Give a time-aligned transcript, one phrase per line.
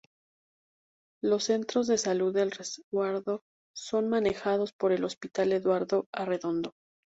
[1.21, 6.73] Los centros de salud del Resguardo son manejados por el Hospital Eduardo Arredondo.